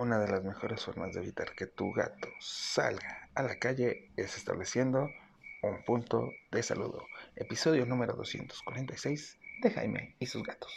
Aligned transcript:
una 0.00 0.18
de 0.18 0.28
las 0.28 0.42
mejores 0.42 0.82
formas 0.82 1.12
de 1.12 1.20
evitar 1.20 1.54
que 1.54 1.66
tu 1.66 1.92
gato 1.92 2.26
salga 2.40 3.28
a 3.34 3.42
la 3.42 3.58
calle 3.58 4.10
es 4.16 4.34
estableciendo 4.38 5.10
un 5.62 5.84
punto 5.84 6.30
de 6.50 6.62
saludo. 6.62 7.04
Episodio 7.36 7.84
número 7.84 8.14
246 8.14 9.38
de 9.62 9.70
Jaime 9.70 10.16
y 10.18 10.24
sus 10.24 10.42
gatos. 10.42 10.72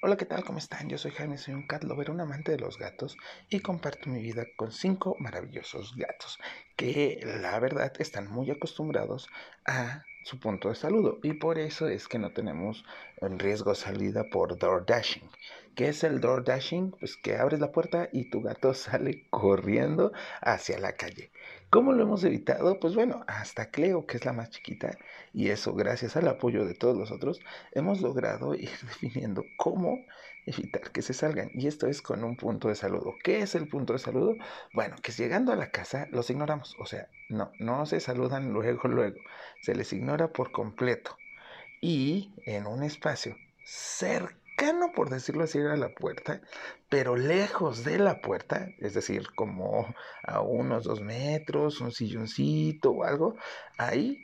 Hola, 0.00 0.16
¿qué 0.16 0.24
tal? 0.24 0.44
¿Cómo 0.44 0.58
están? 0.58 0.88
Yo 0.88 0.96
soy 0.96 1.10
Jaime, 1.10 1.38
soy 1.38 1.54
un 1.54 1.66
cat 1.66 1.82
lover, 1.82 2.12
un 2.12 2.20
amante 2.20 2.52
de 2.52 2.58
los 2.58 2.78
gatos 2.78 3.16
y 3.50 3.58
comparto 3.58 4.10
mi 4.10 4.22
vida 4.22 4.44
con 4.56 4.70
cinco 4.70 5.16
maravillosos 5.18 5.96
gatos 5.96 6.38
que 6.76 7.18
la 7.42 7.58
verdad 7.58 7.92
están 7.98 8.30
muy 8.30 8.48
acostumbrados 8.52 9.28
a 9.66 10.04
su 10.28 10.38
punto 10.38 10.68
de 10.68 10.74
saludo 10.74 11.20
y 11.22 11.32
por 11.32 11.58
eso 11.58 11.88
es 11.88 12.06
que 12.06 12.18
no 12.18 12.32
tenemos 12.32 12.84
en 13.16 13.38
riesgo 13.38 13.74
salida 13.74 14.24
por 14.28 14.58
door 14.58 14.84
dashing. 14.84 15.26
¿Qué 15.78 15.90
es 15.90 16.02
el 16.02 16.20
door 16.20 16.42
dashing? 16.42 16.90
Pues 16.90 17.16
que 17.16 17.36
abres 17.36 17.60
la 17.60 17.70
puerta 17.70 18.08
y 18.12 18.30
tu 18.30 18.42
gato 18.42 18.74
sale 18.74 19.28
corriendo 19.30 20.10
hacia 20.40 20.76
la 20.80 20.94
calle. 20.94 21.30
¿Cómo 21.70 21.92
lo 21.92 22.02
hemos 22.02 22.24
evitado? 22.24 22.80
Pues 22.80 22.96
bueno, 22.96 23.24
hasta 23.28 23.70
Cleo, 23.70 24.04
que 24.04 24.16
es 24.16 24.24
la 24.24 24.32
más 24.32 24.50
chiquita, 24.50 24.98
y 25.32 25.50
eso 25.50 25.74
gracias 25.74 26.16
al 26.16 26.26
apoyo 26.26 26.64
de 26.64 26.74
todos 26.74 26.96
los 26.96 27.12
otros, 27.12 27.38
hemos 27.70 28.00
logrado 28.00 28.54
ir 28.56 28.72
definiendo 28.82 29.44
cómo 29.56 30.04
evitar 30.46 30.90
que 30.90 31.00
se 31.00 31.14
salgan. 31.14 31.48
Y 31.54 31.68
esto 31.68 31.86
es 31.86 32.02
con 32.02 32.24
un 32.24 32.36
punto 32.36 32.66
de 32.66 32.74
saludo. 32.74 33.14
¿Qué 33.22 33.38
es 33.42 33.54
el 33.54 33.68
punto 33.68 33.92
de 33.92 34.00
saludo? 34.00 34.34
Bueno, 34.74 34.96
que 35.00 35.12
llegando 35.12 35.52
a 35.52 35.56
la 35.56 35.70
casa 35.70 36.08
los 36.10 36.28
ignoramos. 36.28 36.74
O 36.80 36.86
sea, 36.86 37.08
no, 37.28 37.52
no 37.60 37.86
se 37.86 38.00
saludan 38.00 38.48
luego, 38.52 38.88
luego. 38.88 39.20
Se 39.62 39.76
les 39.76 39.92
ignora 39.92 40.32
por 40.32 40.50
completo. 40.50 41.16
Y 41.80 42.34
en 42.46 42.66
un 42.66 42.82
espacio 42.82 43.36
por 44.98 45.10
decirlo 45.10 45.44
así, 45.44 45.58
a 45.60 45.76
la 45.76 45.90
puerta, 45.90 46.40
pero 46.88 47.14
lejos 47.14 47.84
de 47.84 47.98
la 47.98 48.20
puerta, 48.20 48.68
es 48.78 48.94
decir, 48.94 49.28
como 49.36 49.94
a 50.24 50.40
unos 50.40 50.84
dos 50.84 51.00
metros, 51.00 51.80
un 51.80 51.92
silloncito 51.92 52.90
o 52.90 53.04
algo, 53.04 53.36
ahí 53.78 54.18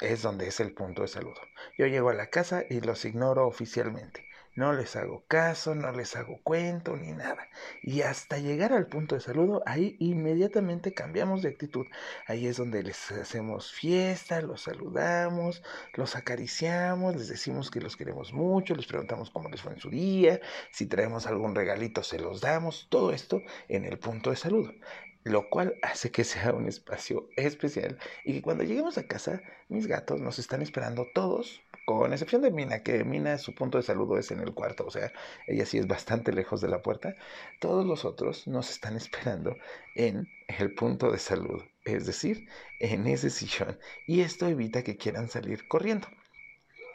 es 0.00 0.22
donde 0.22 0.46
es 0.46 0.60
el 0.60 0.74
punto 0.74 1.02
de 1.02 1.08
saludo. 1.08 1.40
Yo 1.76 1.86
llego 1.86 2.10
a 2.10 2.14
la 2.14 2.30
casa 2.30 2.62
y 2.70 2.80
los 2.80 3.04
ignoro 3.04 3.48
oficialmente. 3.48 4.24
No 4.56 4.72
les 4.72 4.96
hago 4.96 5.22
caso, 5.28 5.74
no 5.74 5.92
les 5.92 6.16
hago 6.16 6.40
cuento 6.42 6.96
ni 6.96 7.12
nada. 7.12 7.48
Y 7.82 8.00
hasta 8.00 8.38
llegar 8.38 8.72
al 8.72 8.86
punto 8.86 9.14
de 9.14 9.20
saludo, 9.20 9.62
ahí 9.66 9.96
inmediatamente 10.00 10.94
cambiamos 10.94 11.42
de 11.42 11.50
actitud. 11.50 11.84
Ahí 12.26 12.46
es 12.46 12.56
donde 12.56 12.82
les 12.82 13.12
hacemos 13.12 13.70
fiesta, 13.70 14.40
los 14.40 14.62
saludamos, 14.62 15.62
los 15.92 16.16
acariciamos, 16.16 17.16
les 17.16 17.28
decimos 17.28 17.70
que 17.70 17.82
los 17.82 17.96
queremos 17.98 18.32
mucho, 18.32 18.74
les 18.74 18.86
preguntamos 18.86 19.28
cómo 19.30 19.50
les 19.50 19.60
fue 19.60 19.74
en 19.74 19.80
su 19.80 19.90
día, 19.90 20.40
si 20.72 20.86
traemos 20.86 21.26
algún 21.26 21.54
regalito 21.54 22.02
se 22.02 22.18
los 22.18 22.40
damos, 22.40 22.86
todo 22.88 23.12
esto 23.12 23.42
en 23.68 23.84
el 23.84 23.98
punto 23.98 24.30
de 24.30 24.36
saludo 24.36 24.72
lo 25.26 25.50
cual 25.50 25.74
hace 25.82 26.12
que 26.12 26.22
sea 26.22 26.52
un 26.52 26.68
espacio 26.68 27.28
especial 27.36 27.98
y 28.24 28.34
que 28.34 28.42
cuando 28.42 28.62
lleguemos 28.62 28.96
a 28.96 29.08
casa 29.08 29.42
mis 29.68 29.88
gatos 29.88 30.20
nos 30.20 30.38
están 30.38 30.62
esperando 30.62 31.04
todos 31.12 31.60
con 31.86 32.12
excepción 32.12 32.42
de 32.42 32.50
Mina, 32.50 32.82
que 32.82 33.04
Mina 33.04 33.38
su 33.38 33.54
punto 33.54 33.78
de 33.78 33.84
saludo 33.84 34.18
es 34.18 34.32
en 34.32 34.40
el 34.40 34.52
cuarto, 34.52 34.84
o 34.84 34.90
sea, 34.90 35.12
ella 35.46 35.64
sí 35.64 35.78
es 35.78 35.86
bastante 35.86 36.32
lejos 36.32 36.60
de 36.60 36.68
la 36.68 36.82
puerta, 36.82 37.14
todos 37.60 37.86
los 37.86 38.04
otros 38.04 38.48
nos 38.48 38.70
están 38.70 38.96
esperando 38.96 39.56
en 39.94 40.28
el 40.48 40.74
punto 40.74 41.12
de 41.12 41.18
saludo, 41.18 41.64
es 41.84 42.04
decir, 42.04 42.48
en 42.80 43.06
ese 43.06 43.30
sillón, 43.30 43.78
y 44.08 44.22
esto 44.22 44.48
evita 44.48 44.82
que 44.82 44.96
quieran 44.96 45.28
salir 45.28 45.68
corriendo. 45.68 46.08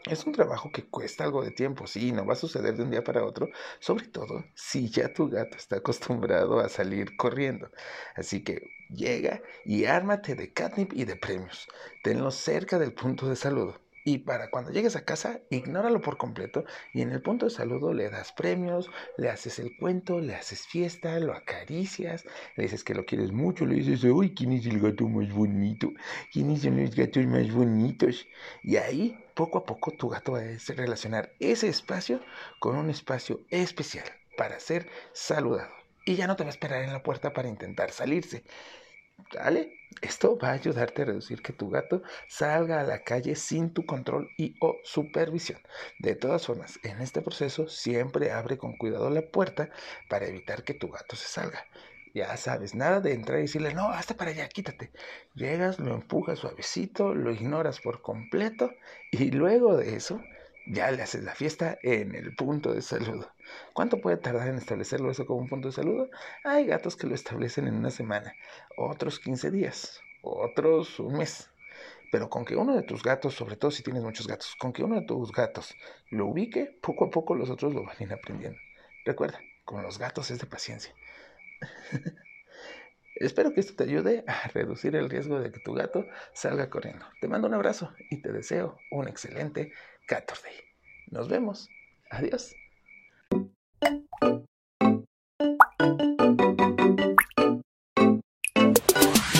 Es 0.09 0.25
un 0.25 0.33
trabajo 0.33 0.71
que 0.71 0.83
cuesta 0.89 1.23
algo 1.23 1.41
de 1.41 1.51
tiempo, 1.51 1.87
sí, 1.87 2.11
no 2.11 2.25
va 2.25 2.33
a 2.33 2.35
suceder 2.35 2.75
de 2.75 2.83
un 2.83 2.91
día 2.91 3.03
para 3.03 3.23
otro, 3.23 3.47
sobre 3.79 4.07
todo 4.07 4.43
si 4.55 4.89
ya 4.89 5.13
tu 5.13 5.29
gato 5.29 5.55
está 5.55 5.77
acostumbrado 5.77 6.59
a 6.59 6.67
salir 6.67 7.15
corriendo. 7.15 7.71
Así 8.15 8.43
que 8.43 8.61
llega 8.89 9.41
y 9.63 9.85
ármate 9.85 10.35
de 10.35 10.51
catnip 10.51 10.91
y 10.93 11.05
de 11.05 11.15
premios. 11.15 11.67
Tenlo 12.03 12.31
cerca 12.31 12.77
del 12.77 12.93
punto 12.93 13.29
de 13.29 13.35
saludo. 13.37 13.79
Y 14.03 14.19
para 14.19 14.49
cuando 14.49 14.71
llegues 14.71 14.95
a 14.95 15.05
casa, 15.05 15.41
ignóralo 15.49 16.01
por 16.01 16.17
completo 16.17 16.63
y 16.93 17.01
en 17.01 17.11
el 17.11 17.21
punto 17.21 17.45
de 17.45 17.51
saludo 17.51 17.93
le 17.93 18.09
das 18.09 18.31
premios, 18.31 18.89
le 19.17 19.29
haces 19.29 19.59
el 19.59 19.75
cuento, 19.75 20.19
le 20.19 20.33
haces 20.33 20.65
fiesta, 20.65 21.19
lo 21.19 21.33
acaricias, 21.33 22.25
le 22.55 22.63
dices 22.63 22.83
que 22.83 22.95
lo 22.95 23.05
quieres 23.05 23.31
mucho, 23.31 23.65
le 23.65 23.75
dices, 23.75 24.03
uy, 24.03 24.33
¿quién 24.33 24.53
es 24.53 24.65
el 24.65 24.79
gato 24.79 25.07
más 25.07 25.31
bonito? 25.31 25.91
¿Quiénes 26.31 26.61
son 26.61 26.81
los 26.81 26.95
gatos 26.95 27.25
más 27.27 27.51
bonitos? 27.53 28.27
Y 28.63 28.77
ahí, 28.77 29.17
poco 29.35 29.59
a 29.59 29.65
poco, 29.65 29.91
tu 29.91 30.09
gato 30.09 30.33
va 30.33 30.39
a 30.39 30.73
relacionar 30.75 31.35
ese 31.39 31.67
espacio 31.69 32.21
con 32.59 32.75
un 32.75 32.89
espacio 32.89 33.45
especial 33.49 34.05
para 34.35 34.59
ser 34.59 34.89
saludado. 35.13 35.71
Y 36.05 36.15
ya 36.15 36.25
no 36.25 36.35
te 36.35 36.43
va 36.43 36.49
a 36.49 36.51
esperar 36.51 36.83
en 36.83 36.93
la 36.93 37.03
puerta 37.03 37.33
para 37.33 37.47
intentar 37.49 37.91
salirse. 37.91 38.43
¿Vale? 39.33 39.77
Esto 40.01 40.37
va 40.37 40.49
a 40.49 40.53
ayudarte 40.53 41.01
a 41.01 41.05
reducir 41.05 41.41
que 41.41 41.53
tu 41.53 41.69
gato 41.69 42.01
salga 42.27 42.79
a 42.79 42.83
la 42.83 43.03
calle 43.03 43.35
sin 43.35 43.73
tu 43.73 43.85
control 43.85 44.31
y 44.37 44.55
o 44.59 44.79
supervisión. 44.83 45.59
De 45.99 46.15
todas 46.15 46.45
formas, 46.45 46.79
en 46.83 47.01
este 47.01 47.21
proceso 47.21 47.67
siempre 47.67 48.31
abre 48.31 48.57
con 48.57 48.77
cuidado 48.77 49.09
la 49.09 49.21
puerta 49.21 49.69
para 50.09 50.27
evitar 50.27 50.63
que 50.63 50.73
tu 50.73 50.89
gato 50.89 51.15
se 51.15 51.27
salga. 51.27 51.67
Ya 52.13 52.35
sabes, 52.37 52.75
nada 52.75 52.99
de 52.99 53.13
entrar 53.13 53.39
y 53.39 53.43
decirle, 53.43 53.73
no, 53.73 53.89
hasta 53.89 54.15
para 54.15 54.31
allá, 54.31 54.47
quítate. 54.49 54.91
Llegas, 55.33 55.79
lo 55.79 55.93
empujas 55.93 56.39
suavecito, 56.39 57.13
lo 57.13 57.31
ignoras 57.31 57.79
por 57.79 58.01
completo 58.01 58.73
y 59.11 59.31
luego 59.31 59.77
de 59.77 59.95
eso 59.95 60.21
ya 60.65 60.91
le 60.91 61.01
haces 61.03 61.23
la 61.23 61.35
fiesta 61.35 61.77
en 61.81 62.15
el 62.15 62.35
punto 62.35 62.73
de 62.73 62.81
saludo. 62.81 63.31
¿Cuánto 63.73 64.01
puede 64.01 64.17
tardar 64.17 64.47
en 64.47 64.57
establecerlo 64.57 65.11
eso 65.11 65.25
como 65.25 65.39
un 65.41 65.47
punto 65.47 65.67
de 65.69 65.73
saludo? 65.73 66.09
Hay 66.43 66.65
gatos 66.65 66.95
que 66.95 67.07
lo 67.07 67.15
establecen 67.15 67.67
en 67.67 67.75
una 67.75 67.91
semana, 67.91 68.35
otros 68.77 69.19
15 69.19 69.51
días, 69.51 70.01
otros 70.21 70.99
un 70.99 71.17
mes. 71.17 71.49
Pero 72.11 72.29
con 72.29 72.45
que 72.45 72.55
uno 72.55 72.75
de 72.75 72.83
tus 72.83 73.03
gatos, 73.03 73.33
sobre 73.35 73.55
todo 73.55 73.71
si 73.71 73.83
tienes 73.83 74.03
muchos 74.03 74.27
gatos, 74.27 74.55
con 74.57 74.73
que 74.73 74.83
uno 74.83 74.99
de 74.99 75.05
tus 75.05 75.31
gatos 75.31 75.75
lo 76.09 76.27
ubique, 76.27 76.77
poco 76.81 77.05
a 77.05 77.09
poco 77.09 77.35
los 77.35 77.49
otros 77.49 77.73
lo 77.73 77.83
van 77.83 77.95
a 77.99 78.03
ir 78.03 78.13
aprendiendo. 78.13 78.59
Recuerda, 79.05 79.39
con 79.63 79.81
los 79.81 79.97
gatos 79.97 80.29
es 80.31 80.39
de 80.39 80.45
paciencia. 80.45 80.93
Espero 83.21 83.53
que 83.53 83.59
esto 83.59 83.75
te 83.75 83.83
ayude 83.83 84.23
a 84.27 84.47
reducir 84.47 84.95
el 84.95 85.09
riesgo 85.09 85.39
de 85.39 85.51
que 85.51 85.59
tu 85.59 85.73
gato 85.73 86.05
salga 86.33 86.69
corriendo. 86.69 87.05
Te 87.21 87.27
mando 87.27 87.47
un 87.47 87.53
abrazo 87.53 87.93
y 88.09 88.21
te 88.21 88.31
deseo 88.31 88.77
un 88.89 89.07
excelente 89.07 89.71
14. 90.07 90.49
Nos 91.11 91.29
vemos. 91.29 91.69
Adiós. 92.09 92.55